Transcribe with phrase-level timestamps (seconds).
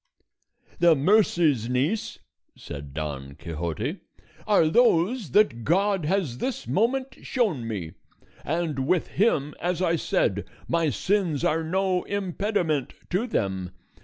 [0.79, 2.17] "The mercies, niece,"
[2.57, 3.99] said Don Quixote,
[4.47, 7.91] "are those that God has this moment shown me,
[8.43, 13.73] and with him, as I said, my sins are no impediment to them.